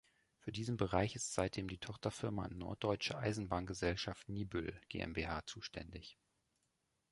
[0.39, 6.17] Für diesen Bereich ist seitdem die Tochterfirma "Norddeutsche Eisenbahngesellschaft Niebüll GmbH" zuständig.